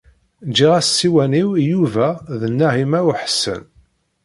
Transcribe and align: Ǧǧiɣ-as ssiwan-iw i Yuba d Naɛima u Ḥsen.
Ǧǧiɣ-as 0.49 0.87
ssiwan-iw 0.89 1.49
i 1.55 1.63
Yuba 1.71 2.07
d 2.39 2.41
Naɛima 2.57 2.99
u 3.09 3.11
Ḥsen. 3.21 3.61